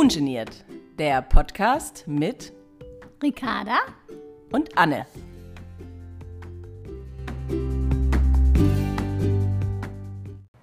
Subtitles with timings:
[0.00, 0.64] Ungeniert,
[0.98, 2.54] der Podcast mit
[3.22, 3.76] Ricarda
[4.50, 5.04] und Anne.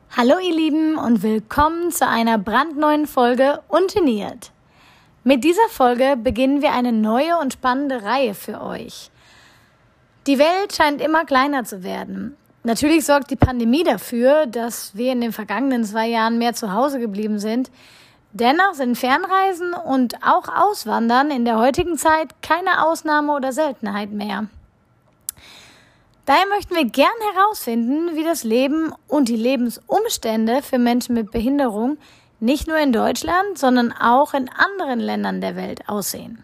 [0.10, 4.52] Hallo ihr Lieben und willkommen zu einer brandneuen Folge Ungeniert.
[5.24, 9.12] Mit dieser Folge beginnen wir eine neue und spannende Reihe für euch.
[10.26, 12.36] Die Welt scheint immer kleiner zu werden.
[12.64, 17.00] Natürlich sorgt die Pandemie dafür, dass wir in den vergangenen zwei Jahren mehr zu Hause
[17.00, 17.70] geblieben sind,
[18.34, 24.48] Dennoch sind Fernreisen und auch Auswandern in der heutigen Zeit keine Ausnahme oder Seltenheit mehr.
[26.26, 31.98] Daher möchten wir gern herausfinden, wie das Leben und die Lebensumstände für Menschen mit Behinderung
[32.40, 36.44] nicht nur in Deutschland, sondern auch in anderen Ländern der Welt aussehen.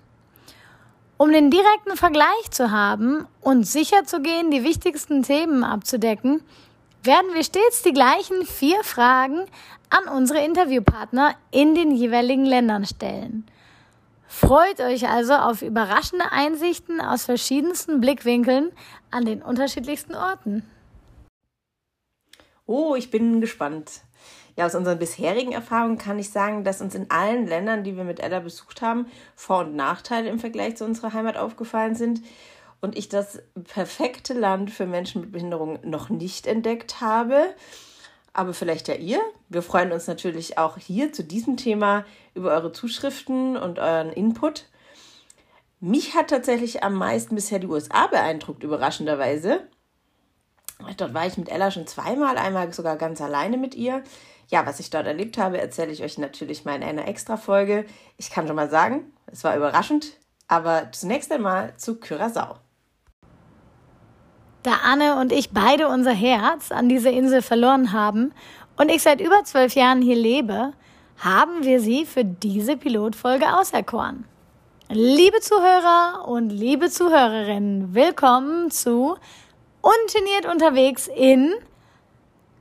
[1.18, 6.42] Um den direkten Vergleich zu haben und sicherzugehen, die wichtigsten Themen abzudecken,
[7.04, 9.46] werden wir stets die gleichen vier Fragen
[9.90, 13.46] an unsere Interviewpartner in den jeweiligen Ländern stellen.
[14.28, 18.72] Freut euch also auf überraschende Einsichten aus verschiedensten Blickwinkeln
[19.12, 20.64] an den unterschiedlichsten Orten.
[22.66, 24.02] Oh, ich bin gespannt.
[24.56, 28.04] Ja, aus unseren bisherigen Erfahrungen kann ich sagen, dass uns in allen Ländern, die wir
[28.04, 32.22] mit Ella besucht haben, Vor- und Nachteile im Vergleich zu unserer Heimat aufgefallen sind
[32.84, 37.56] und ich das perfekte Land für Menschen mit Behinderung noch nicht entdeckt habe.
[38.34, 39.22] Aber vielleicht ja ihr.
[39.48, 44.66] Wir freuen uns natürlich auch hier zu diesem Thema über eure Zuschriften und euren Input.
[45.80, 49.66] Mich hat tatsächlich am meisten bisher die USA beeindruckt, überraschenderweise.
[50.98, 54.04] Dort war ich mit Ella schon zweimal, einmal sogar ganz alleine mit ihr.
[54.50, 57.86] Ja, was ich dort erlebt habe, erzähle ich euch natürlich mal in einer Extra-Folge.
[58.18, 60.18] Ich kann schon mal sagen, es war überraschend.
[60.50, 62.63] Aber zunächst einmal zu Curaçao.
[64.64, 68.34] Da Anne und ich beide unser Herz an dieser Insel verloren haben
[68.78, 70.72] und ich seit über zwölf Jahren hier lebe,
[71.18, 74.24] haben wir sie für diese Pilotfolge auserkoren.
[74.90, 79.18] Liebe Zuhörer und liebe Zuhörerinnen, willkommen zu
[79.82, 81.52] Ungeniert unterwegs in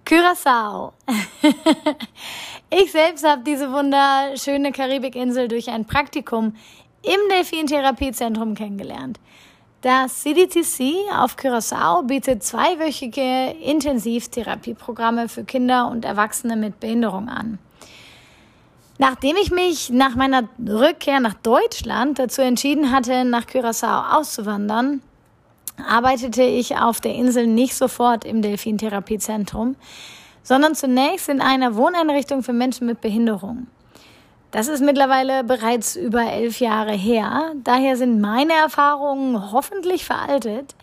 [0.05, 0.95] Curaçao.
[2.71, 6.57] ich selbst habe diese wunderschöne Karibikinsel durch ein Praktikum
[7.03, 9.21] im Delfintherapiezentrum kennengelernt.
[9.83, 17.59] Das CDTC auf Curaçao bietet zweiwöchige Intensivtherapieprogramme für Kinder und Erwachsene mit Behinderung an.
[18.99, 25.03] Nachdem ich mich nach meiner Rückkehr nach Deutschland dazu entschieden hatte, nach Curaçao auszuwandern,
[25.85, 29.75] arbeitete ich auf der Insel nicht sofort im Delfintherapiezentrum,
[30.45, 33.67] sondern zunächst in einer Wohneinrichtung für Menschen mit Behinderung.
[34.53, 37.53] Das ist mittlerweile bereits über elf Jahre her.
[37.65, 40.75] Daher sind meine Erfahrungen hoffentlich veraltet.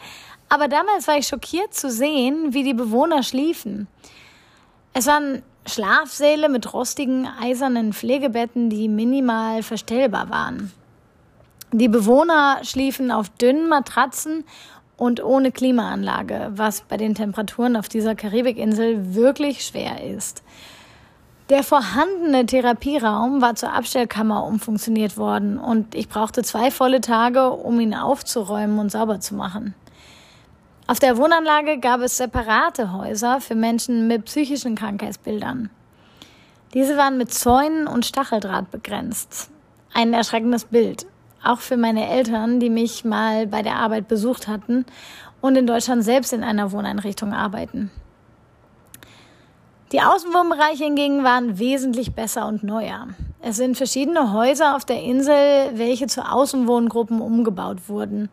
[0.50, 3.88] Aber damals war ich schockiert zu sehen, wie die Bewohner schliefen.
[4.94, 10.72] Es waren Schlafsäle mit rostigen, eisernen Pflegebetten, die minimal verstellbar waren.
[11.72, 14.46] Die Bewohner schliefen auf dünnen Matratzen
[14.98, 20.42] und ohne Klimaanlage, was bei den Temperaturen auf dieser Karibikinsel wirklich schwer ist.
[21.50, 27.80] Der vorhandene Therapieraum war zur Abstellkammer umfunktioniert worden und ich brauchte zwei volle Tage, um
[27.80, 29.74] ihn aufzuräumen und sauber zu machen.
[30.86, 35.72] Auf der Wohnanlage gab es separate Häuser für Menschen mit psychischen Krankheitsbildern.
[36.76, 39.50] Diese waren mit Zäunen und Stacheldraht begrenzt.
[39.92, 41.08] Ein erschreckendes Bild,
[41.44, 44.86] auch für meine Eltern, die mich mal bei der Arbeit besucht hatten
[45.42, 47.90] und in Deutschland selbst in einer Wohneinrichtung arbeiten.
[49.92, 53.08] Die Außenwohnbereiche hingegen waren wesentlich besser und neuer.
[53.42, 58.30] Es sind verschiedene Häuser auf der Insel, welche zu Außenwohngruppen umgebaut wurden.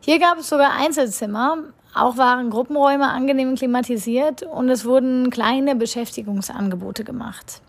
[0.00, 1.58] Hier gab es sogar Einzelzimmer,
[1.94, 7.60] auch waren Gruppenräume angenehm klimatisiert und es wurden kleine Beschäftigungsangebote gemacht.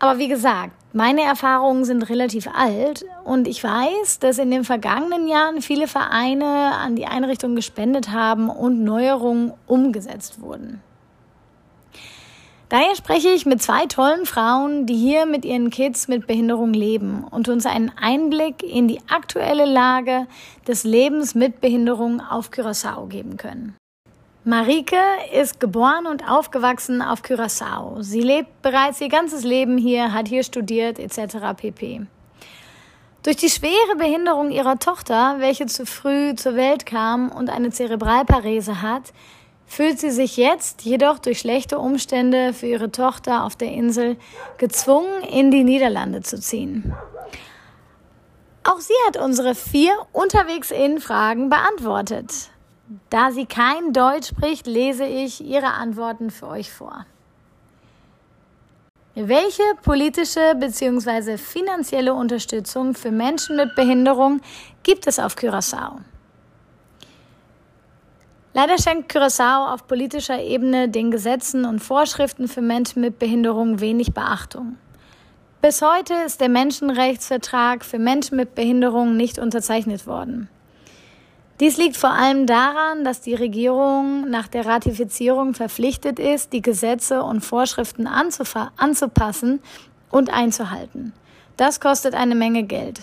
[0.00, 5.28] Aber wie gesagt, meine Erfahrungen sind relativ alt und ich weiß, dass in den vergangenen
[5.28, 10.82] Jahren viele Vereine an die Einrichtung gespendet haben und Neuerungen umgesetzt wurden.
[12.68, 17.22] Daher spreche ich mit zwei tollen Frauen, die hier mit ihren Kids mit Behinderung leben
[17.22, 20.26] und uns einen Einblick in die aktuelle Lage
[20.66, 23.76] des Lebens mit Behinderung auf Curaçao geben können.
[24.42, 24.96] Marike
[25.32, 28.02] ist geboren und aufgewachsen auf Curaçao.
[28.02, 31.36] Sie lebt bereits ihr ganzes Leben hier, hat hier studiert etc.
[31.56, 32.06] pp.
[33.22, 38.82] Durch die schwere Behinderung ihrer Tochter, welche zu früh zur Welt kam und eine Zerebralparese
[38.82, 39.12] hat,
[39.66, 44.16] fühlt sie sich jetzt jedoch durch schlechte Umstände für ihre Tochter auf der Insel
[44.58, 46.94] gezwungen, in die Niederlande zu ziehen.
[48.64, 52.50] Auch sie hat unsere vier unterwegs in Fragen beantwortet.
[53.10, 57.04] Da sie kein Deutsch spricht, lese ich ihre Antworten für euch vor.
[59.14, 61.38] Welche politische bzw.
[61.38, 64.40] finanzielle Unterstützung für Menschen mit Behinderung
[64.82, 66.00] gibt es auf Curaçao?
[68.56, 74.14] Leider schenkt Curaçao auf politischer Ebene den Gesetzen und Vorschriften für Menschen mit Behinderung wenig
[74.14, 74.78] Beachtung.
[75.60, 80.48] Bis heute ist der Menschenrechtsvertrag für Menschen mit Behinderung nicht unterzeichnet worden.
[81.60, 87.22] Dies liegt vor allem daran, dass die Regierung nach der Ratifizierung verpflichtet ist, die Gesetze
[87.24, 89.60] und Vorschriften anzupassen
[90.10, 91.12] und einzuhalten.
[91.58, 93.02] Das kostet eine Menge Geld.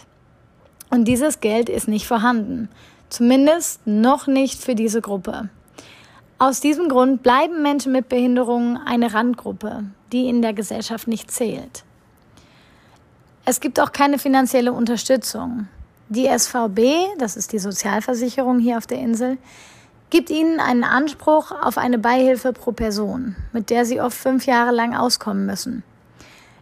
[0.89, 2.69] Und dieses Geld ist nicht vorhanden.
[3.13, 5.47] Zumindest noch nicht für diese Gruppe.
[6.39, 11.83] Aus diesem Grund bleiben Menschen mit Behinderungen eine Randgruppe, die in der Gesellschaft nicht zählt.
[13.45, 15.67] Es gibt auch keine finanzielle Unterstützung.
[16.09, 19.37] Die SVB, das ist die Sozialversicherung hier auf der Insel,
[20.09, 24.71] gibt ihnen einen Anspruch auf eine Beihilfe pro Person, mit der sie oft fünf Jahre
[24.71, 25.83] lang auskommen müssen.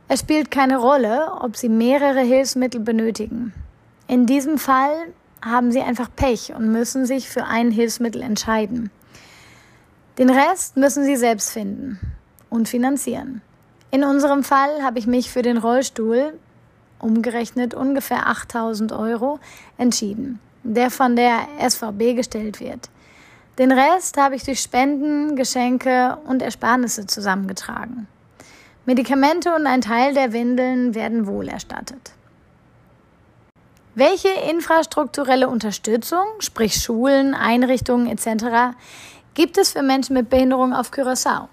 [0.09, 3.53] Es spielt keine Rolle, ob sie mehrere Hilfsmittel benötigen.
[4.09, 5.13] In diesem Fall
[5.43, 8.91] haben sie einfach Pech und müssen sich für ein Hilfsmittel entscheiden.
[10.17, 11.99] Den Rest müssen sie selbst finden
[12.49, 13.41] und finanzieren.
[13.91, 16.33] In unserem Fall habe ich mich für den Rollstuhl
[17.01, 19.39] umgerechnet ungefähr 8000 Euro,
[19.77, 22.89] entschieden, der von der SVB gestellt wird.
[23.57, 28.07] Den Rest habe ich durch Spenden, Geschenke und Ersparnisse zusammengetragen.
[28.85, 32.13] Medikamente und ein Teil der Windeln werden wohl erstattet.
[33.93, 38.77] Welche infrastrukturelle Unterstützung, sprich Schulen, Einrichtungen etc.,
[39.33, 41.49] gibt es für Menschen mit Behinderung auf Curaçao?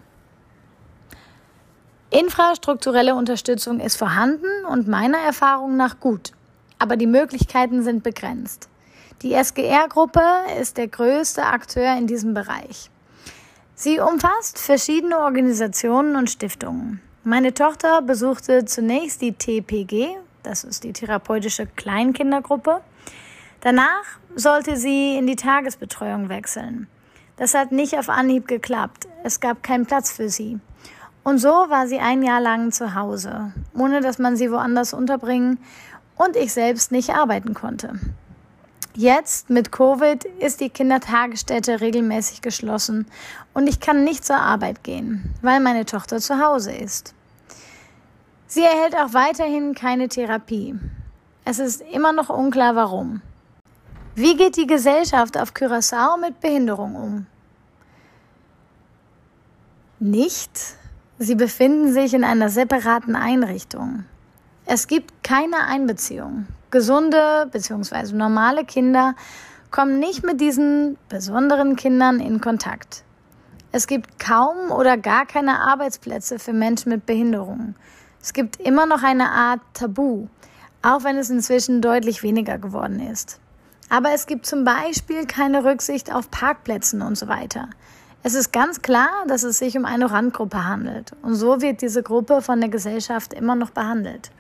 [2.11, 6.31] Infrastrukturelle Unterstützung ist vorhanden und meiner Erfahrung nach gut,
[6.79, 8.69] aber die Möglichkeiten sind begrenzt.
[9.23, 10.23] Die SGR-Gruppe
[10.61, 12.89] ist der größte Akteur in diesem Bereich.
[13.75, 17.01] Sie umfasst verschiedene Organisationen und Stiftungen.
[17.25, 22.81] Meine Tochter besuchte zunächst die TPG, das ist die therapeutische Kleinkindergruppe.
[23.61, 24.05] Danach
[24.35, 26.87] sollte sie in die Tagesbetreuung wechseln.
[27.37, 29.09] Das hat nicht auf Anhieb geklappt.
[29.25, 30.59] Es gab keinen Platz für sie.
[31.25, 35.59] Und so war sie ein Jahr lang zu Hause, ohne dass man sie woanders unterbringen
[36.17, 37.99] und ich selbst nicht arbeiten konnte.
[38.95, 43.07] Jetzt mit Covid ist die Kindertagesstätte regelmäßig geschlossen
[43.55, 47.15] und ich kann nicht zur Arbeit gehen, weil meine Tochter zu Hause ist.
[48.49, 50.75] Sie erhält auch weiterhin keine Therapie.
[51.45, 53.21] Es ist immer noch unklar, warum.
[54.15, 57.27] Wie geht die Gesellschaft auf Curaçao mit Behinderung um?
[60.01, 60.51] Nicht,
[61.19, 64.05] Sie befinden sich in einer separaten Einrichtung.
[64.65, 66.47] Es gibt keine Einbeziehung.
[66.71, 68.15] Gesunde bzw.
[68.15, 69.15] normale Kinder
[69.71, 73.05] kommen nicht mit diesen besonderen Kindern in Kontakt.
[73.73, 77.75] Es gibt kaum oder gar keine Arbeitsplätze für Menschen mit Behinderungen.
[78.21, 80.27] Es gibt immer noch eine Art Tabu,
[80.83, 83.41] auch wenn es inzwischen deutlich weniger geworden ist.
[83.89, 87.71] Aber es gibt zum Beispiel keine Rücksicht auf Parkplätzen und so weiter.
[88.23, 92.03] Es ist ganz klar, dass es sich um eine Randgruppe handelt und so wird diese
[92.03, 94.31] Gruppe von der Gesellschaft immer noch behandelt.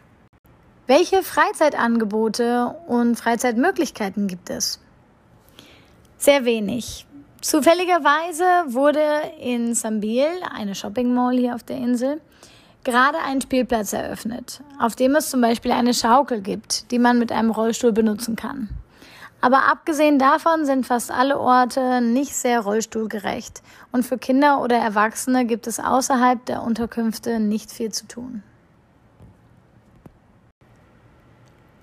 [0.86, 4.80] Welche Freizeitangebote und Freizeitmöglichkeiten gibt es?
[6.16, 7.06] Sehr wenig.
[7.40, 9.04] Zufälligerweise wurde
[9.40, 12.20] in Sambil, eine Shopping Mall hier auf der Insel,
[12.84, 17.32] gerade ein Spielplatz eröffnet, auf dem es zum Beispiel eine Schaukel gibt, die man mit
[17.32, 18.68] einem Rollstuhl benutzen kann.
[19.40, 25.44] Aber abgesehen davon sind fast alle Orte nicht sehr rollstuhlgerecht und für Kinder oder Erwachsene
[25.46, 28.42] gibt es außerhalb der Unterkünfte nicht viel zu tun.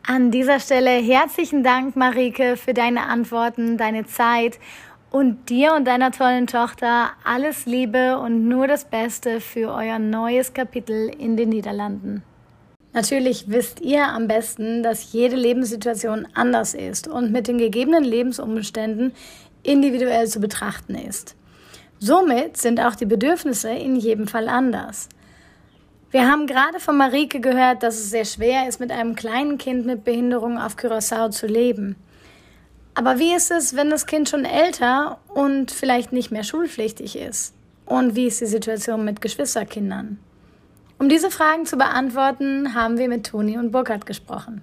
[0.08, 4.60] An dieser Stelle herzlichen Dank, Marike, für deine Antworten, deine Zeit
[5.12, 10.54] und dir und deiner tollen Tochter alles Liebe und nur das Beste für euer neues
[10.54, 12.24] Kapitel in den Niederlanden.
[12.94, 19.14] Natürlich wisst ihr am besten, dass jede Lebenssituation anders ist und mit den gegebenen Lebensumständen
[19.64, 21.36] individuell zu betrachten ist.
[22.00, 25.10] Somit sind auch die Bedürfnisse in jedem Fall anders.
[26.12, 29.86] Wir haben gerade von Marike gehört, dass es sehr schwer ist, mit einem kleinen Kind
[29.86, 31.98] mit Behinderung auf Curaçao zu leben.
[32.98, 37.54] Aber wie ist es, wenn das Kind schon älter und vielleicht nicht mehr schulpflichtig ist?
[37.86, 40.18] Und wie ist die Situation mit Geschwisterkindern?
[40.98, 44.62] Um diese Fragen zu beantworten, haben wir mit Toni und Burkhard gesprochen.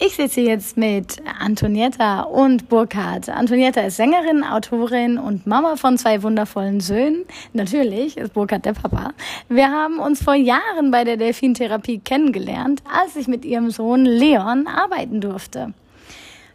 [0.00, 3.28] Ich sitze jetzt mit Antonietta und Burkhard.
[3.28, 7.24] Antonietta ist Sängerin, Autorin und Mama von zwei wundervollen Söhnen.
[7.52, 9.12] Natürlich ist Burkhard der Papa.
[9.50, 14.66] Wir haben uns vor Jahren bei der Delfintherapie kennengelernt, als ich mit ihrem Sohn Leon
[14.66, 15.74] arbeiten durfte.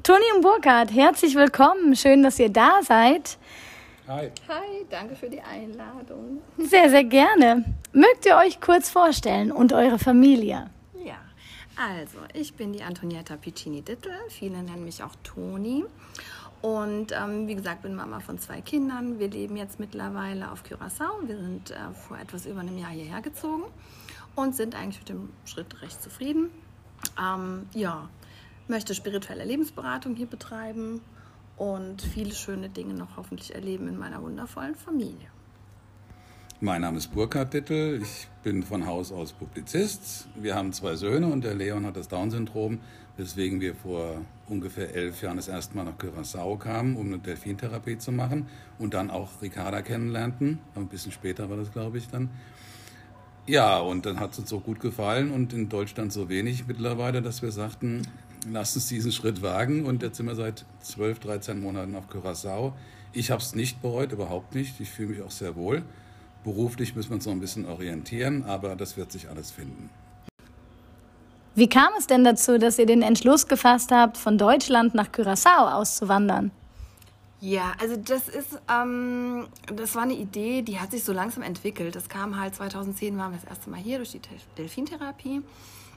[0.04, 1.96] Toni und Burkhard, herzlich willkommen.
[1.96, 3.38] Schön, dass ihr da seid.
[4.06, 4.30] Hi.
[4.50, 6.42] Hi, danke für die Einladung.
[6.58, 7.64] Sehr, sehr gerne.
[7.94, 10.70] Mögt ihr euch kurz vorstellen und eure Familie?
[11.06, 11.16] Ja,
[11.78, 14.12] also ich bin die Antonietta Piccini-Dittel.
[14.28, 15.86] Viele nennen mich auch Toni.
[16.62, 19.20] Und ähm, wie gesagt, bin Mama von zwei Kindern.
[19.20, 21.26] Wir leben jetzt mittlerweile auf Curaçao.
[21.26, 23.64] Wir sind äh, vor etwas über einem Jahr hierher gezogen
[24.36, 26.52] und sind eigentlich mit dem Schritt recht zufrieden.
[27.18, 28.10] Ähm, ja,
[28.67, 31.01] möchte spirituelle Lebensberatung hier betreiben
[31.58, 35.27] und viele schöne Dinge noch hoffentlich erleben in meiner wundervollen Familie.
[36.60, 40.29] Mein Name ist Burkhard Dittel, ich bin von Haus aus Publizist.
[40.36, 42.79] Wir haben zwei Söhne und der Leon hat das Down-Syndrom,
[43.17, 47.98] weswegen wir vor ungefähr elf Jahren das erste Mal nach Curaçao kamen, um eine Delfintherapie
[47.98, 48.48] zu machen
[48.79, 50.60] und dann auch Ricarda kennenlernten.
[50.75, 52.29] Ein bisschen später war das, glaube ich, dann.
[53.46, 57.22] Ja, und dann hat es uns so gut gefallen und in Deutschland so wenig mittlerweile,
[57.22, 58.08] dass wir sagten,
[58.52, 59.86] lass uns diesen Schritt wagen.
[59.86, 62.74] Und jetzt sind wir seit 12, 13 Monaten auf Curaçao.
[63.14, 64.80] Ich habe es nicht bereut, überhaupt nicht.
[64.80, 65.84] Ich fühle mich auch sehr wohl.
[66.44, 69.90] Beruflich müssen wir uns noch ein bisschen orientieren, aber das wird sich alles finden.
[71.56, 75.72] Wie kam es denn dazu, dass ihr den Entschluss gefasst habt, von Deutschland nach Curaçao
[75.74, 76.52] auszuwandern?
[77.40, 81.94] Ja, also das ist, ähm, das war eine Idee, die hat sich so langsam entwickelt.
[81.96, 84.22] Das kam halt 2010, waren wir das erste Mal hier durch die
[84.58, 85.42] Delfintherapie.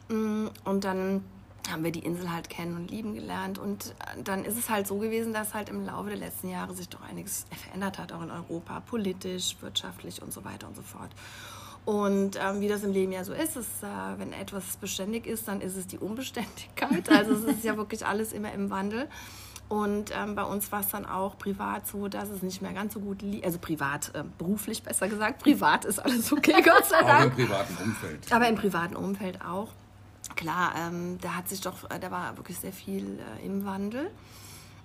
[0.08, 1.22] Mm, und dann
[1.70, 3.58] haben wir die Insel halt kennen und lieben gelernt.
[3.58, 6.88] Und dann ist es halt so gewesen, dass halt im Laufe der letzten Jahre sich
[6.88, 11.10] doch einiges verändert hat, auch in Europa, politisch, wirtschaftlich und so weiter und so fort.
[11.84, 15.46] Und ähm, wie das im Leben ja so ist, ist äh, wenn etwas beständig ist,
[15.46, 17.08] dann ist es die Unbeständigkeit.
[17.08, 19.08] Also es ist ja wirklich alles immer im Wandel.
[19.68, 22.94] Und ähm, bei uns war es dann auch privat so, dass es nicht mehr ganz
[22.94, 23.44] so gut lief.
[23.44, 25.42] Also privat, äh, beruflich besser gesagt.
[25.42, 27.34] Privat ist alles okay, Gott sei Dank.
[27.34, 28.32] Auch im privaten Umfeld.
[28.32, 29.68] Aber im privaten Umfeld auch
[30.34, 34.10] klar, ähm, da hat sich doch, äh, da war wirklich sehr viel äh, im Wandel.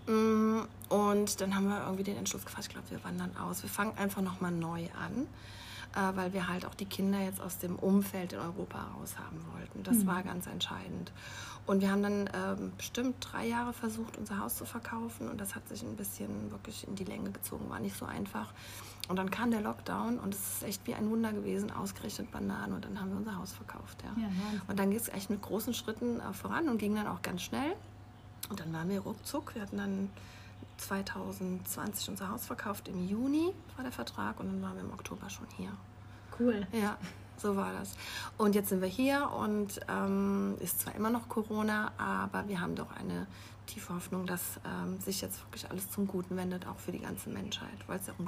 [0.07, 3.63] Mm, und dann haben wir irgendwie den Entschluss gefasst, ich glaube, wir wandern aus.
[3.63, 5.27] Wir fangen einfach nochmal neu an,
[5.95, 9.39] äh, weil wir halt auch die Kinder jetzt aus dem Umfeld in Europa raus haben
[9.53, 9.83] wollten.
[9.83, 10.07] Das mhm.
[10.07, 11.11] war ganz entscheidend.
[11.67, 15.55] Und wir haben dann ähm, bestimmt drei Jahre versucht, unser Haus zu verkaufen und das
[15.55, 18.51] hat sich ein bisschen wirklich in die Länge gezogen, war nicht so einfach.
[19.07, 22.73] Und dann kam der Lockdown und es ist echt wie ein Wunder gewesen, ausgerechnet Bananen.
[22.73, 24.03] Und dann haben wir unser Haus verkauft.
[24.03, 24.21] Ja.
[24.21, 24.29] ja
[24.67, 27.41] und dann ging es echt mit großen Schritten äh, voran und ging dann auch ganz
[27.41, 27.75] schnell.
[28.49, 29.55] Und dann waren wir ruckzuck.
[29.55, 30.09] Wir hatten dann
[30.77, 32.87] 2020 unser Haus verkauft.
[32.87, 35.71] Im Juni war der Vertrag und dann waren wir im Oktober schon hier.
[36.39, 36.65] Cool.
[36.71, 36.97] Ja,
[37.41, 37.93] so war das.
[38.37, 42.75] Und jetzt sind wir hier und ähm, ist zwar immer noch Corona, aber wir haben
[42.75, 43.27] doch eine
[43.67, 47.29] tiefe Hoffnung, dass ähm, sich jetzt wirklich alles zum Guten wendet, auch für die ganze
[47.29, 48.27] Menschheit, weil es ja ein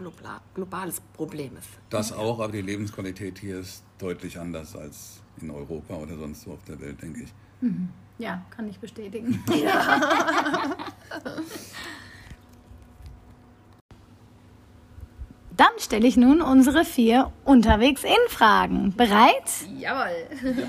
[0.53, 1.70] globales Problem ist.
[1.89, 6.53] Das auch, aber die Lebensqualität hier ist deutlich anders als in Europa oder sonst wo
[6.53, 7.34] auf der Welt, denke ich.
[7.62, 7.89] Mhm.
[8.20, 9.43] Ja, kann ich bestätigen.
[9.53, 10.77] Ja.
[15.55, 18.93] Dann stelle ich nun unsere vier unterwegs in Fragen.
[18.95, 19.43] Bereit?
[19.77, 20.07] Jawohl.
[20.41, 20.67] Ja.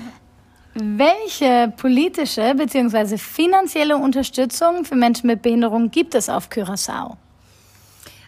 [0.77, 3.17] Welche politische bzw.
[3.17, 7.15] finanzielle Unterstützung für Menschen mit Behinderung gibt es auf Curaçao?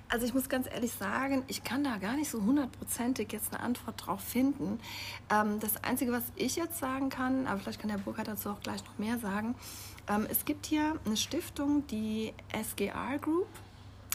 [0.10, 3.62] Also ich muss ganz ehrlich sagen, ich kann da gar nicht so hundertprozentig jetzt eine
[3.62, 4.80] Antwort drauf finden.
[5.30, 8.62] Ähm, das Einzige, was ich jetzt sagen kann, aber vielleicht kann der Burkhard dazu auch
[8.62, 9.56] gleich noch mehr sagen,
[10.10, 13.48] ähm, es gibt hier eine Stiftung, die SGR Group.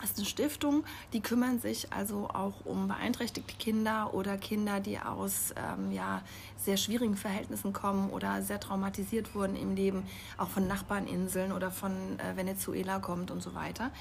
[0.02, 4.98] Das ist eine Stiftung, die kümmern sich also auch um beeinträchtigte Kinder oder Kinder, die
[4.98, 6.22] aus ähm, ja,
[6.56, 10.02] sehr schwierigen Verhältnissen kommen oder sehr traumatisiert wurden im Leben,
[10.38, 13.92] auch von Nachbarninseln oder von äh, Venezuela kommt und so weiter.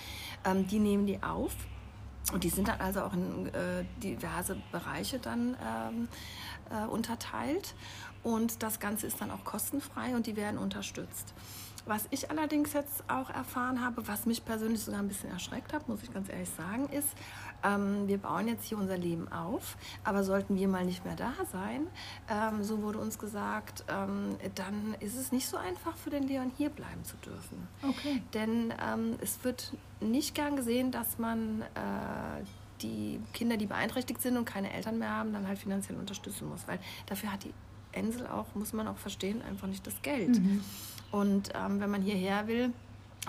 [0.44, 1.54] Ähm, die nehmen die auf.
[2.34, 6.08] Und die sind dann also auch in äh, diverse Bereiche dann ähm,
[6.72, 7.76] äh, unterteilt.
[8.24, 11.36] Und das Ganze ist dann auch kostenfrei und die werden unterstützt.
[11.86, 15.88] Was ich allerdings jetzt auch erfahren habe, was mich persönlich sogar ein bisschen erschreckt hat,
[15.88, 17.10] muss ich ganz ehrlich sagen, ist,
[17.64, 21.34] ähm, wir bauen jetzt hier unser Leben auf, aber sollten wir mal nicht mehr da
[21.52, 21.88] sein,
[22.30, 26.52] ähm, so wurde uns gesagt, ähm, dann ist es nicht so einfach für den Leon
[26.58, 27.68] hier bleiben zu dürfen.
[27.82, 28.22] Okay.
[28.34, 32.44] Denn ähm, es wird nicht gern gesehen, dass man äh,
[32.82, 36.68] die Kinder, die beeinträchtigt sind und keine Eltern mehr haben, dann halt finanziell unterstützen muss,
[36.68, 37.54] weil dafür hat die
[37.92, 40.40] Ensel auch, muss man auch verstehen, einfach nicht das Geld.
[40.40, 40.64] Mhm.
[41.12, 42.74] Und ähm, wenn man hierher will,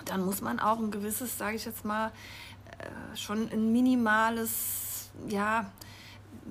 [0.05, 2.11] dann muss man auch ein gewisses, sage ich jetzt mal,
[2.79, 5.65] äh, schon ein minimales, ja,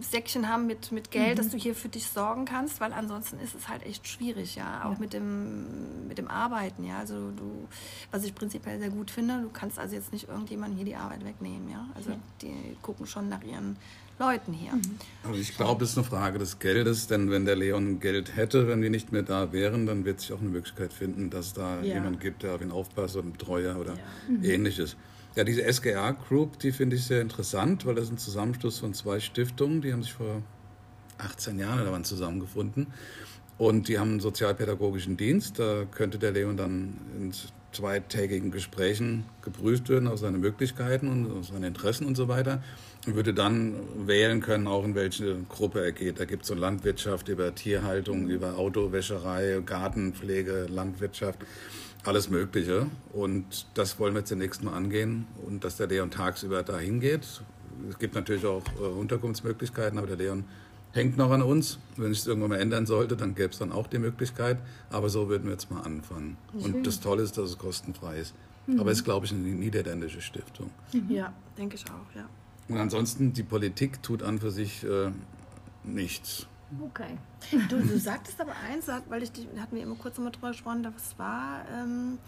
[0.00, 1.36] Säckchen haben mit, mit Geld, mhm.
[1.36, 4.84] dass du hier für dich sorgen kannst, weil ansonsten ist es halt echt schwierig, ja,
[4.84, 4.98] auch ja.
[4.98, 7.68] mit dem mit dem Arbeiten, ja, also du,
[8.10, 11.24] was ich prinzipiell sehr gut finde, du kannst also jetzt nicht irgendjemandem hier die Arbeit
[11.24, 12.16] wegnehmen, ja, also ja.
[12.40, 13.76] die gucken schon nach ihren
[14.18, 14.72] Leuten hier.
[14.72, 14.98] Mhm.
[15.24, 18.68] Also ich glaube, es ist eine Frage des Geldes, denn wenn der Leon Geld hätte,
[18.68, 21.82] wenn wir nicht mehr da wären, dann wird sich auch eine Möglichkeit finden, dass da
[21.82, 21.94] ja.
[21.94, 23.98] jemand gibt, der auf ihn aufpasst, oder ein Betreuer oder ja.
[24.28, 24.44] mhm.
[24.44, 24.96] ähnliches.
[25.34, 28.92] Ja, diese SGA Group, die finde ich sehr interessant, weil das ist ein Zusammenschluss von
[28.92, 30.42] zwei Stiftungen, die haben sich vor
[31.18, 32.88] 18 Jahren oder wann zusammengefunden.
[33.62, 35.60] Und die haben einen sozialpädagogischen Dienst.
[35.60, 37.32] Da könnte der Leon dann in
[37.70, 42.60] zweitägigen Gesprächen geprüft werden auf seine Möglichkeiten und auf seine Interessen und so weiter.
[43.06, 43.76] Und würde dann
[44.08, 46.18] wählen können, auch in welche Gruppe er geht.
[46.18, 51.38] Da gibt es so Landwirtschaft über Tierhaltung, über Autowäscherei, Gartenpflege, Landwirtschaft,
[52.02, 52.88] alles Mögliche.
[53.12, 57.44] Und das wollen wir zunächst mal angehen und dass der Leon tagsüber da hingeht.
[57.88, 60.46] Es gibt natürlich auch äh, Unterkunftsmöglichkeiten, aber der Leon
[60.92, 61.78] hängt noch an uns.
[61.96, 64.58] Wenn es irgendwann mal ändern sollte, dann gäbe es dann auch die Möglichkeit.
[64.90, 66.36] Aber so würden wir jetzt mal anfangen.
[66.52, 66.74] Schön.
[66.74, 68.34] Und das Tolle ist, dass es kostenfrei ist.
[68.66, 68.80] Mhm.
[68.80, 70.70] Aber es ist, glaube ich, eine niederländische Stiftung.
[70.92, 71.10] Mhm.
[71.10, 72.28] Ja, denke ich auch, ja.
[72.68, 75.10] Und ansonsten, die Politik tut an für sich äh,
[75.84, 76.46] nichts.
[76.80, 77.18] Okay.
[77.68, 81.18] Du, du sagtest aber eins, weil ich, hatten wir immer kurz mal drüber gesprochen, das
[81.18, 81.64] war...
[81.70, 82.18] Ähm,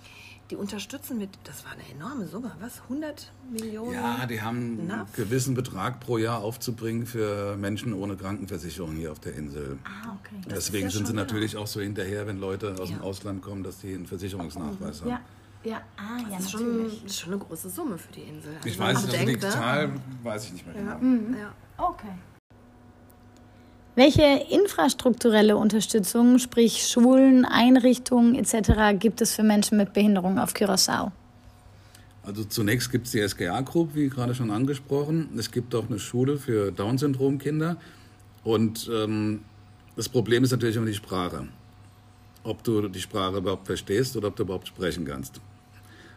[0.51, 2.83] die unterstützen mit, das war eine enorme Summe, was?
[2.83, 3.95] 100 Millionen?
[3.95, 9.21] Ja, die haben einen gewissen Betrag pro Jahr aufzubringen für Menschen ohne Krankenversicherung hier auf
[9.21, 9.79] der Insel.
[9.85, 10.37] Ah, okay.
[10.45, 12.97] Das Deswegen ja sind sie natürlich auch so hinterher, wenn Leute aus ja.
[12.97, 15.11] dem Ausland kommen, dass sie einen Versicherungsnachweis haben.
[15.11, 15.21] Ja.
[15.65, 18.55] Ja, ah, ja, das ist schon, schon, eine große Summe für die Insel.
[18.55, 20.99] Also ich weiß nicht, also digital weiß ich nicht mehr genau.
[20.99, 21.35] Mhm.
[21.39, 21.55] Ja.
[21.79, 22.13] Okay.
[23.97, 31.13] Welche infrastrukturelle Unterstützung, sprich Schulen, Einrichtungen etc., gibt es für Menschen mit Behinderung auf Curaçao?
[32.25, 35.29] Also zunächst gibt es die SGA Group, wie gerade schon angesprochen.
[35.39, 37.77] Es gibt auch eine Schule für Down-Syndrom-Kinder.
[38.43, 39.43] Und ähm,
[39.95, 41.47] das Problem ist natürlich immer die Sprache.
[42.43, 45.41] Ob du die Sprache überhaupt verstehst oder ob du überhaupt sprechen kannst.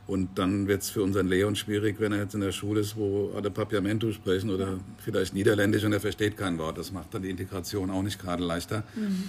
[0.07, 2.95] Und dann wird es für unseren Leon schwierig, wenn er jetzt in der Schule ist,
[2.95, 6.77] wo alle Papiamento sprechen oder vielleicht Niederländisch und er versteht kein Wort.
[6.77, 8.83] Das macht dann die Integration auch nicht gerade leichter.
[8.95, 9.23] Mhm.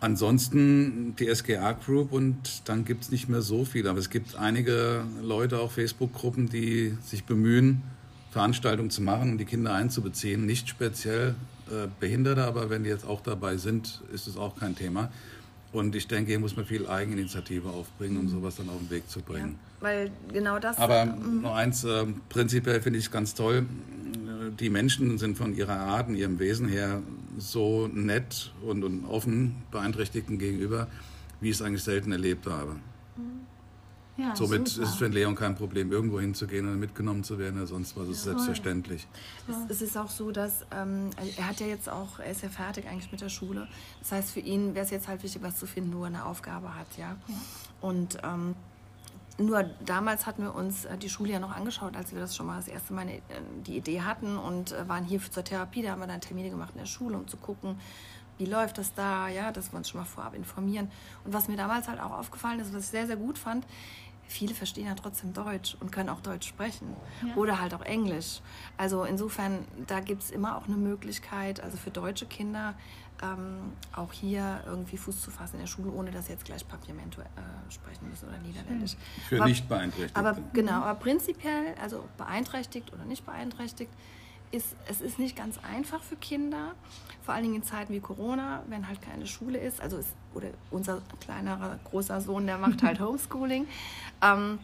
[0.00, 3.86] Ansonsten die SGA Group und dann gibt es nicht mehr so viel.
[3.86, 7.82] Aber es gibt einige Leute, auch Facebook-Gruppen, die sich bemühen,
[8.30, 10.46] Veranstaltungen zu machen und die Kinder einzubeziehen.
[10.46, 11.34] Nicht speziell
[11.70, 15.12] äh, Behinderte, aber wenn die jetzt auch dabei sind, ist es auch kein Thema.
[15.72, 19.08] Und ich denke, hier muss man viel Eigeninitiative aufbringen, um sowas dann auf den Weg
[19.08, 19.58] zu bringen.
[19.58, 20.78] Ja, weil genau das.
[20.78, 21.42] Aber mhm.
[21.42, 23.66] nur eins, äh, prinzipiell finde ich es ganz toll.
[24.58, 27.02] Die Menschen sind von ihrer Art und ihrem Wesen her
[27.38, 30.88] so nett und, und offen Beeinträchtigten gegenüber,
[31.40, 32.76] wie ich es eigentlich selten erlebt habe.
[33.16, 33.46] Mhm.
[34.18, 34.84] Ja, Somit super.
[34.84, 38.08] ist es für Leon kein Problem, irgendwo hinzugehen und mitgenommen zu werden oder sonst was.
[38.08, 39.08] Es ist selbstverständlich.
[39.48, 42.50] Es, es, ist auch so, dass ähm, er hat ja jetzt auch, er ist ja
[42.50, 43.66] fertig eigentlich mit der Schule.
[44.00, 46.26] Das heißt, für ihn wäre es jetzt halt wichtig, was zu finden, wo er eine
[46.26, 47.16] Aufgabe hat, ja.
[47.26, 47.34] ja.
[47.80, 48.54] Und ähm,
[49.38, 52.46] nur damals hatten wir uns äh, die Schule ja noch angeschaut, als wir das schon
[52.46, 53.20] mal das erste Mal äh,
[53.66, 55.82] die Idee hatten und äh, waren hier zur Therapie.
[55.82, 57.78] Da haben wir dann Termine gemacht in der Schule, um zu gucken,
[58.38, 60.90] wie läuft das da, ja, dass wir uns schon mal vorab informieren.
[61.24, 63.66] Und was mir damals halt auch aufgefallen ist, was ich sehr, sehr gut fand,
[64.26, 67.34] viele verstehen ja trotzdem Deutsch und können auch Deutsch sprechen ja.
[67.36, 68.40] oder halt auch Englisch.
[68.76, 72.74] Also insofern, da gibt es immer auch eine Möglichkeit, also für deutsche Kinder
[73.22, 77.20] ähm, auch hier irgendwie Fuß zu fassen in der Schule, ohne dass jetzt gleich Papiamento
[77.20, 77.24] äh,
[77.70, 78.96] sprechen müssen oder Niederländisch.
[79.28, 80.16] Für aber, nicht beeinträchtigt.
[80.16, 83.90] Aber genau, aber prinzipiell, also beeinträchtigt oder nicht beeinträchtigt,
[84.50, 86.74] ist, es ist nicht ganz einfach für Kinder,
[87.22, 89.80] vor allen Dingen in Zeiten wie Corona, wenn halt keine Schule ist.
[89.80, 93.66] Also ist, oder unser kleinerer, großer Sohn, der macht halt Homeschooling.
[94.20, 94.58] Ähm,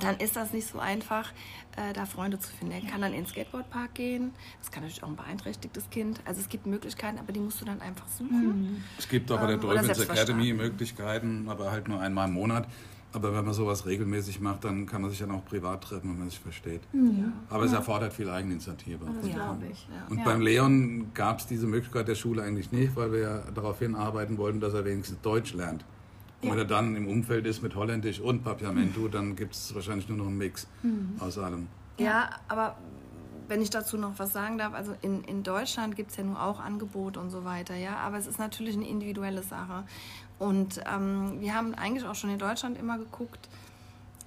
[0.00, 1.32] dann ist das nicht so einfach,
[1.76, 2.74] äh, da Freunde zu finden.
[2.74, 4.32] Er kann dann in den Skateboardpark gehen.
[4.60, 6.20] Das kann natürlich auch ein beeinträchtigtes Kind.
[6.24, 8.72] Also es gibt Möglichkeiten, aber die musst du dann einfach suchen.
[8.72, 8.82] Mhm.
[8.98, 12.66] Es gibt auch bei der ähm, Dolphins Academy Möglichkeiten, aber halt nur einmal im Monat.
[13.10, 16.18] Aber wenn man sowas regelmäßig macht, dann kann man sich dann auch privat treffen, wenn
[16.18, 16.82] man sich versteht.
[16.92, 17.32] Mhm.
[17.48, 19.06] Aber es erfordert viel Eigeninitiative.
[19.06, 19.88] Das glaube ich.
[19.90, 20.06] Ja.
[20.10, 20.24] Und ja.
[20.24, 24.36] beim Leon gab es diese Möglichkeit der Schule eigentlich nicht, weil wir ja darauf hinarbeiten
[24.36, 25.86] wollten, dass er wenigstens Deutsch lernt.
[26.42, 30.08] Und wenn er dann im Umfeld ist mit Holländisch und Papiamento, dann gibt es wahrscheinlich
[30.08, 31.16] nur noch einen Mix mhm.
[31.18, 31.66] aus allem.
[31.98, 32.76] Ja, aber
[33.48, 36.40] wenn ich dazu noch was sagen darf, also in, in Deutschland gibt es ja nur
[36.40, 39.84] auch Angebote und so weiter, ja, aber es ist natürlich eine individuelle Sache.
[40.38, 43.48] Und ähm, wir haben eigentlich auch schon in Deutschland immer geguckt,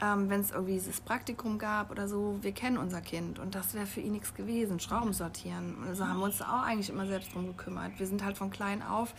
[0.02, 3.74] ähm, wenn es irgendwie dieses Praktikum gab oder so, wir kennen unser Kind und das
[3.74, 5.78] wäre für ihn nichts gewesen, Schrauben sortieren.
[5.88, 8.00] Also haben wir uns auch eigentlich immer selbst drum gekümmert.
[8.00, 9.14] Wir sind halt von klein auf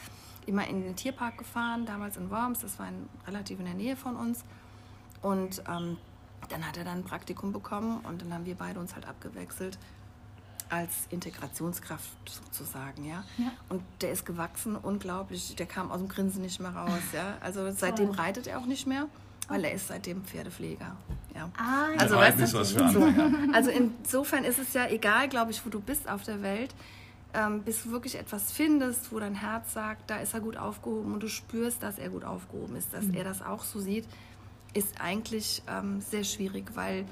[0.47, 3.97] immer in den Tierpark gefahren, damals in Worms, das war in, relativ in der Nähe
[3.97, 4.45] von uns.
[5.21, 5.99] Und ähm,
[6.49, 9.79] dann hat er dann ein Praktikum bekommen und dann haben wir beide uns halt abgewechselt
[10.69, 13.25] als Integrationskraft sozusagen, ja?
[13.37, 13.53] ja.
[13.69, 15.55] Und der ist gewachsen, unglaublich.
[15.57, 17.37] Der kam aus dem Grinsen nicht mehr raus, ja.
[17.41, 19.07] Also seitdem reitet er auch nicht mehr,
[19.49, 20.97] weil er ist seitdem Pferdepfleger.
[21.35, 21.51] Ja.
[21.59, 21.99] Ah, ja.
[21.99, 23.07] Also, weißt du, was für so,
[23.53, 26.75] also insofern ist es ja egal, glaube ich, wo du bist auf der Welt
[27.35, 31.13] ähm, bis du wirklich etwas findest, wo dein Herz sagt, da ist er gut aufgehoben
[31.13, 33.15] und du spürst, dass er gut aufgehoben ist, dass mhm.
[33.15, 34.07] er das auch so sieht,
[34.75, 37.05] ist eigentlich ähm, sehr schwierig, weil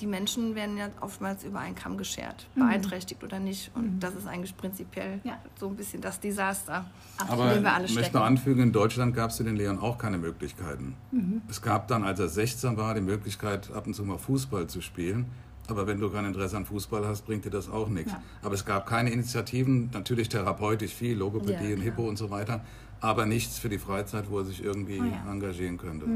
[0.00, 3.70] die Menschen werden ja oftmals über einen Kamm geschert, beeinträchtigt oder nicht.
[3.74, 5.38] Und das ist eigentlich prinzipiell Ja.
[5.58, 6.86] so ein bisschen das Desaster,
[7.28, 8.18] Aber dem wir alle ich möchte stecken.
[8.18, 10.96] noch anfügen, in Deutschland gab es für den Leon auch keine Möglichkeiten.
[11.10, 11.42] Mhm.
[11.48, 14.80] Es gab dann, als er 16 war, die Möglichkeit, ab und zu mal Fußball zu
[14.80, 15.26] spielen.
[15.70, 18.12] Aber wenn du kein Interesse an Fußball hast, bringt dir das auch nichts.
[18.12, 18.22] Ja.
[18.42, 22.60] Aber es gab keine Initiativen, natürlich therapeutisch viel, Logopädie Ja, und Hippo und so weiter,
[23.00, 25.30] aber nichts für die Freizeit, wo er sich irgendwie Oh ja.
[25.30, 26.06] engagieren könnte.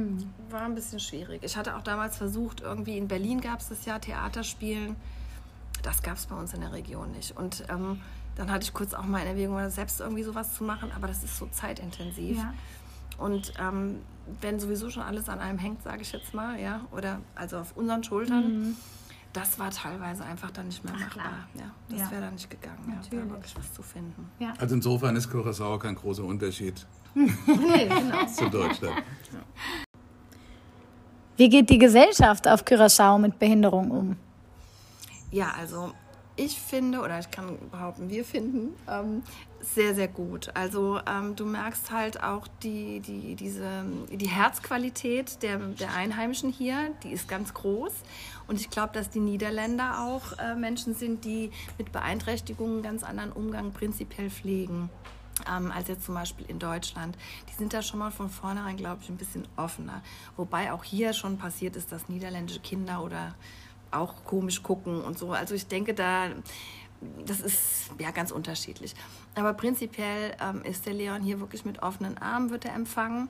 [0.50, 1.42] War ein bisschen schwierig.
[1.42, 4.96] Ich hatte auch damals versucht, irgendwie in Berlin gab es das Jahr Theaterspielen.
[5.82, 7.36] Das gab es bei uns in der Region nicht.
[7.36, 8.00] Und ähm,
[8.36, 11.22] dann hatte ich kurz auch mal in Erwägung, selbst irgendwie sowas zu machen, aber das
[11.24, 12.38] ist so zeitintensiv.
[12.38, 12.52] Ja.
[13.18, 13.96] Und ähm,
[14.40, 17.76] wenn sowieso schon alles an einem hängt, sage ich jetzt mal, ja, oder also auf
[17.76, 18.76] unseren Schultern,
[19.34, 20.94] das war teilweise einfach dann nicht mehr.
[20.96, 21.32] Ach, machbar.
[21.54, 22.10] Ja, das Ja.
[22.10, 23.24] wäre dann nicht gegangen, ja, Natürlich.
[23.26, 24.30] da wirklich was zu finden.
[24.58, 27.28] Also insofern ist Curaçao kein großer Unterschied Nee,
[27.88, 28.24] genau.
[28.32, 29.02] zu Deutschland.
[31.36, 34.16] Wie geht die Gesellschaft auf Curaçao mit Behinderung um?
[35.30, 35.92] Ja, also
[36.36, 39.22] ich finde, oder ich kann behaupten, wir finden, ähm,
[39.60, 40.50] sehr, sehr gut.
[40.54, 46.90] Also ähm, du merkst halt auch die, die, diese, die Herzqualität der, der Einheimischen hier,
[47.02, 47.92] die ist ganz groß.
[48.46, 53.02] Und ich glaube, dass die Niederländer auch äh, Menschen sind, die mit Beeinträchtigungen einen ganz
[53.02, 54.90] anderen Umgang prinzipiell pflegen.
[55.50, 57.18] Ähm, als jetzt zum Beispiel in Deutschland.
[57.48, 60.00] Die sind da schon mal von vornherein, glaube ich, ein bisschen offener.
[60.36, 63.34] Wobei auch hier schon passiert ist, dass niederländische Kinder oder
[63.90, 65.32] auch komisch gucken und so.
[65.32, 66.28] Also ich denke, da
[67.26, 68.94] das ist ja ganz unterschiedlich.
[69.34, 73.28] Aber prinzipiell ähm, ist der Leon hier wirklich mit offenen Armen wird er empfangen.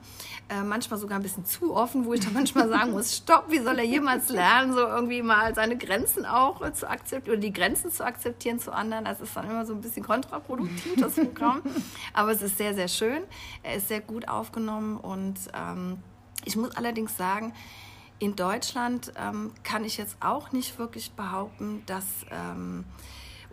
[0.49, 3.59] Äh, manchmal sogar ein bisschen zu offen, wo ich dann manchmal sagen muss, stopp, wie
[3.59, 7.53] soll er jemals lernen, so irgendwie mal seine Grenzen auch äh, zu akzeptieren oder die
[7.53, 9.05] Grenzen zu akzeptieren zu anderen.
[9.05, 11.61] Das ist dann immer so ein bisschen kontraproduktiv, das Programm.
[12.13, 13.23] Aber es ist sehr, sehr schön.
[13.63, 15.97] Er ist sehr gut aufgenommen und ähm,
[16.43, 17.53] ich muss allerdings sagen,
[18.19, 22.85] in Deutschland ähm, kann ich jetzt auch nicht wirklich behaupten, dass, ähm,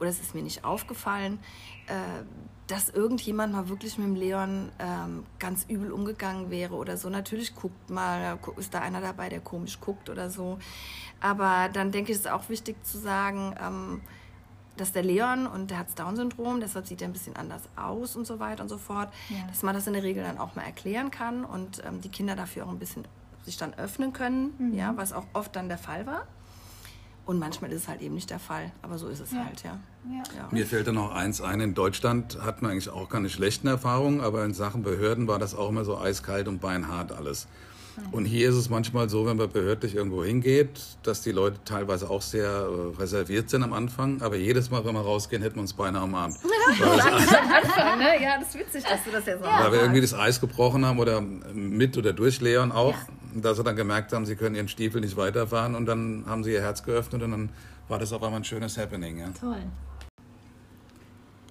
[0.02, 1.38] oder es ist mir nicht aufgefallen,
[1.86, 1.92] äh,
[2.66, 7.08] dass irgendjemand mal wirklich mit dem Leon ähm, ganz übel umgegangen wäre oder so.
[7.08, 10.58] Natürlich guckt mal, ist da einer dabei, der komisch guckt oder so.
[11.20, 14.00] Aber dann denke ich, es ist auch wichtig zu sagen, ähm,
[14.76, 18.16] dass der Leon und der hat das Down-Syndrom, deshalb sieht er ein bisschen anders aus
[18.16, 19.36] und so weiter und so fort, Ja.
[19.46, 22.34] dass man das in der Regel dann auch mal erklären kann und ähm, die Kinder
[22.34, 23.04] dafür auch ein bisschen
[23.44, 24.74] sich dann öffnen können, Mhm.
[24.74, 26.26] ja, was auch oft dann der Fall war.
[27.24, 29.44] Und manchmal ist es halt eben nicht der Fall, aber so ist es Ja.
[29.44, 29.78] halt, ja.
[30.11, 30.22] Ja.
[30.37, 30.48] ja.
[30.50, 31.61] Mir fällt da noch eins ein.
[31.61, 35.54] In Deutschland hat man eigentlich auch keine schlechten Erfahrungen, aber in Sachen Behörden war das
[35.54, 37.46] auch immer so eiskalt und beinhart alles.
[38.11, 42.08] Und hier ist es manchmal so, wenn man behördlich irgendwo hingeht, dass die Leute teilweise
[42.08, 44.22] auch sehr äh, reserviert sind am Anfang.
[44.22, 46.37] Aber jedes Mal, wenn wir rausgehen, hätten wir uns beinahe umarmt.
[46.80, 48.22] Weil, es, Anfang, ne?
[48.22, 50.87] Ja, das ist witzig, dass du das jetzt noch weil wir irgendwie das Eis gebrochen
[50.87, 52.96] haben oder mit oder durch Leon auch,
[53.35, 56.53] dass sie dann gemerkt haben, sie können ihren Stiefel nicht weiterfahren und dann haben sie
[56.53, 57.49] ihr Herz geöffnet und dann
[57.88, 59.18] war das auf einmal ein schönes Happening.
[59.18, 59.29] Ja.
[59.38, 59.62] Toll.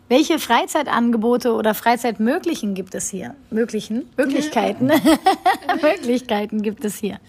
[0.10, 3.34] Welche Freizeitangebote oder Freizeitmöglichen gibt es hier?
[3.50, 4.10] Möglichen?
[4.18, 4.92] Möglichkeiten.
[5.82, 7.20] Möglichkeiten gibt es hier.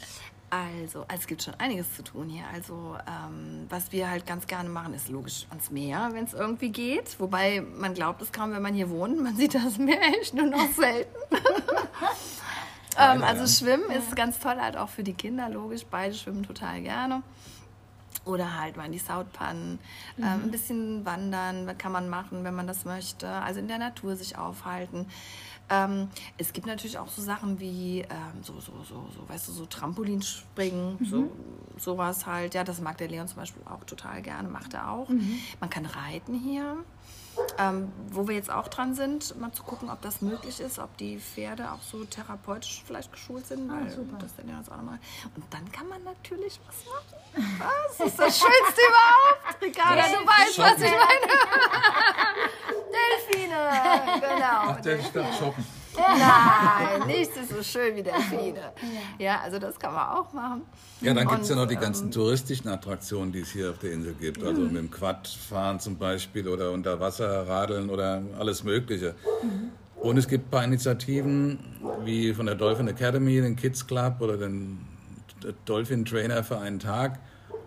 [0.51, 2.43] Also, also es gibt schon einiges zu tun hier.
[2.53, 6.71] Also, ähm, was wir halt ganz gerne machen, ist logisch ans Meer, wenn es irgendwie
[6.71, 7.19] geht.
[7.21, 9.23] Wobei man glaubt es kaum, wenn man hier wohnt.
[9.23, 11.15] Man sieht das Meer echt nur noch selten.
[12.98, 15.85] ähm, also Schwimmen ist ganz toll, halt auch für die Kinder, logisch.
[15.90, 17.22] Beide schwimmen total gerne.
[18.24, 19.81] Oder halt mal in die Sautpannen,
[20.18, 23.28] ähm, ein bisschen wandern kann man machen, wenn man das möchte.
[23.28, 25.07] Also in der Natur sich aufhalten.
[25.68, 29.52] Ähm, es gibt natürlich auch so Sachen wie ähm, so, so, so, so, weißt du,
[29.52, 31.33] so Trampolinspringen, so,
[31.78, 32.55] sowas halt.
[32.55, 35.09] Ja, das mag der Leon zum Beispiel auch total gerne, macht er auch.
[35.59, 36.76] Man kann reiten hier.
[37.59, 40.97] Ähm, wo wir jetzt auch dran sind, mal zu gucken, ob das möglich ist, ob
[40.97, 43.87] die Pferde auch so therapeutisch vielleicht geschult sind, weil
[44.19, 44.99] das dann ja jetzt auch nochmal.
[45.37, 47.23] Und dann kann man natürlich was machen.
[47.59, 49.62] Das ist das Schönste überhaupt.
[49.62, 51.33] Ricarda, du weißt, was ich meine.
[53.33, 53.57] Delfine,
[54.21, 54.73] genau.
[54.83, 55.82] der Stadt shoppen.
[55.96, 58.72] Nein, nichts ist so schön wie Delfine.
[59.18, 60.62] Ja, also das kann man auch machen.
[61.00, 63.78] Ja, dann gibt es ja noch die ähm, ganzen touristischen Attraktionen, die es hier auf
[63.78, 64.42] der Insel gibt.
[64.42, 69.14] Also mit dem Quadfahren zum Beispiel oder unter Wasser radeln oder alles Mögliche.
[69.96, 71.59] Und es gibt ein paar Initiativen
[72.05, 74.78] wie von der Dolphin Academy, den Kids Club oder den
[75.64, 77.20] Dolphin Trainer für einen Tag.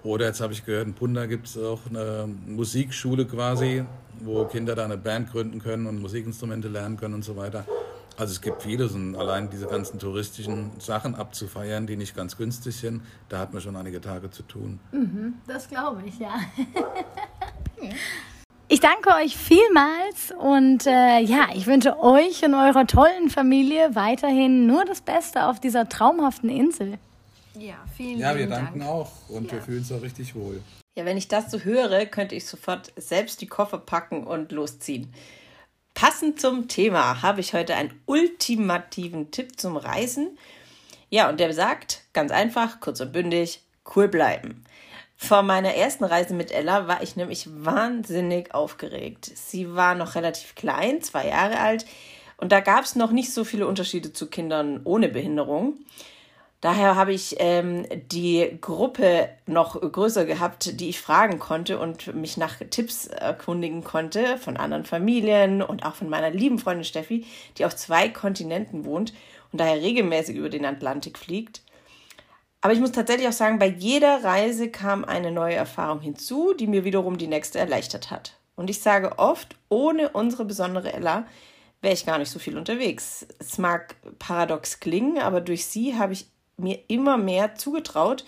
[0.04, 3.86] Oder jetzt habe ich gehört, in Punda gibt es auch eine Musikschule quasi,
[4.20, 7.66] wo Kinder da eine Band gründen können und Musikinstrumente lernen können und so weiter.
[8.18, 12.76] Also es gibt vieles und allein diese ganzen touristischen Sachen abzufeiern, die nicht ganz günstig
[12.76, 14.80] sind, da hat man schon einige Tage zu tun.
[15.48, 16.34] Das glaube ich, ja.
[18.68, 24.66] Ich danke euch vielmals und äh, ja, ich wünsche euch und eurer tollen Familie weiterhin
[24.66, 26.98] nur das Beste auf dieser traumhaften Insel.
[27.60, 28.92] Ja, vielen Ja, wir danken Dank.
[28.92, 29.64] auch und wir Ja.
[29.64, 30.62] fühlen uns auch richtig wohl.
[30.96, 35.14] Ja, wenn ich das so höre, könnte ich sofort selbst die Koffer packen und losziehen.
[35.96, 40.38] Passend zum Thema habe ich heute einen ultimativen Tipp zum Reisen.
[41.10, 43.62] Ja, und der sagt, ganz einfach, kurz und bündig,
[43.96, 44.66] cool bleiben.
[45.16, 49.32] Vor meiner ersten Reise mit Ella war ich nämlich wahnsinnig aufgeregt.
[49.34, 51.86] Sie war noch relativ klein, zwei Jahre alt,
[52.38, 55.78] und da gab es noch nicht so viele Unterschiede zu Kindern ohne Behinderung.
[56.66, 62.38] Daher habe ich ähm, die Gruppe noch größer gehabt, die ich fragen konnte und mich
[62.38, 67.24] nach Tipps erkundigen konnte von anderen Familien und auch von meiner lieben Freundin Steffi,
[67.60, 69.14] die auf zwei Kontinenten wohnt
[69.52, 71.62] und daher regelmäßig über den Atlantik fliegt.
[72.62, 76.66] Aber ich muss tatsächlich auch sagen, bei jeder Reise kam eine neue Erfahrung hinzu, die
[76.66, 78.40] mir wiederum die nächste erleichtert hat.
[78.56, 81.28] Und ich sage oft, ohne unsere besondere Ella
[81.84, 83.28] wäre ich gar nicht so viel unterwegs.
[83.38, 86.26] Es mag paradox klingen, aber durch sie habe ich
[86.58, 88.26] mir immer mehr zugetraut.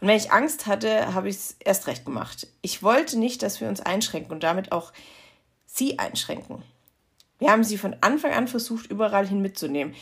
[0.00, 2.46] Und wenn ich Angst hatte, habe ich es erst recht gemacht.
[2.62, 4.92] Ich wollte nicht, dass wir uns einschränken und damit auch
[5.66, 6.62] sie einschränken.
[7.38, 9.94] Wir haben sie von Anfang an versucht, überall hin mitzunehmen.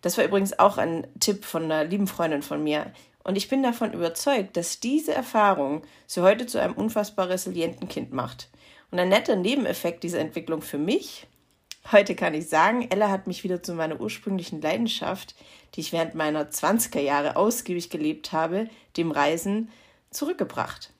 [0.00, 2.92] Das war übrigens auch ein Tipp von einer lieben Freundin von mir.
[3.24, 8.12] Und ich bin davon überzeugt, dass diese Erfahrung sie heute zu einem unfassbar resilienten Kind
[8.12, 8.48] macht.
[8.90, 11.26] Und ein netter Nebeneffekt dieser Entwicklung für mich,
[11.92, 15.34] heute kann ich sagen, Ella hat mich wieder zu meiner ursprünglichen Leidenschaft,
[15.74, 19.70] die ich während meiner 20er Jahre ausgiebig gelebt habe, dem Reisen,
[20.10, 20.92] zurückgebracht.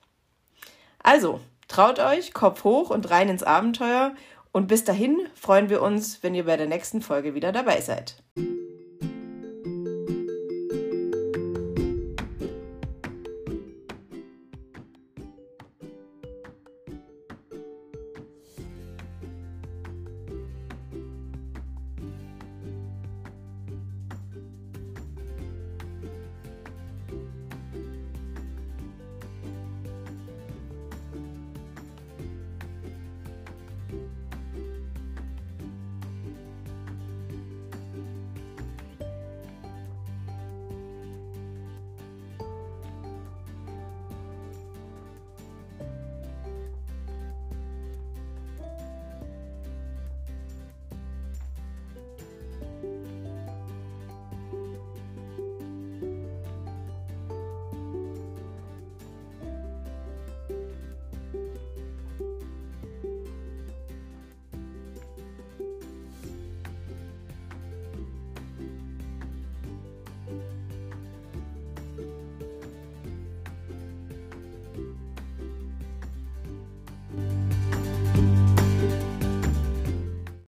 [1.02, 4.14] Also, traut euch, Kopf hoch und rein ins Abenteuer.
[4.52, 8.22] Und bis dahin freuen wir uns, wenn ihr bei der nächsten Folge wieder dabei seid.